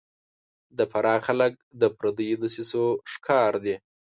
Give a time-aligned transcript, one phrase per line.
[0.77, 3.75] د فراه خلک د پردیو دسیسو ښکار دي